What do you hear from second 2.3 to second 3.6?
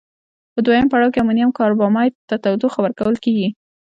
تودوخه ورکول کیږي.